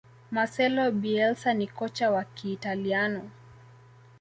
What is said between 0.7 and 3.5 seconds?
bielsa ni kocha wa Kiitaliano